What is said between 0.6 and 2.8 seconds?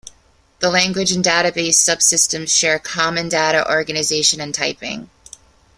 The language and database subsystems share